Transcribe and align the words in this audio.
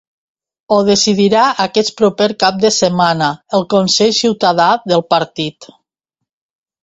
Ho 0.75 0.77
decidirà 0.85 1.41
aquest 1.65 1.91
proper 1.99 2.29
cap 2.43 2.57
de 2.63 2.71
setmana 2.77 3.27
el 3.57 3.67
consell 3.73 4.15
ciutadà 4.21 4.67
del 4.93 5.05
partit. 5.15 5.69